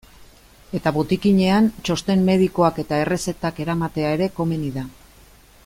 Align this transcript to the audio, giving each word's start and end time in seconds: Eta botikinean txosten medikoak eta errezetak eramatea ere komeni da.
Eta 0.77 0.93
botikinean 0.95 1.67
txosten 1.89 2.25
medikoak 2.29 2.81
eta 2.85 3.01
errezetak 3.03 3.61
eramatea 3.67 4.15
ere 4.19 4.31
komeni 4.41 4.73
da. 4.79 4.87